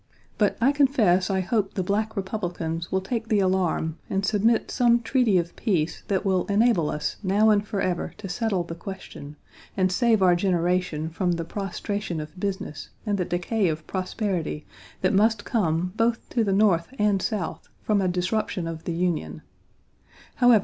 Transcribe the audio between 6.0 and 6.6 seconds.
that will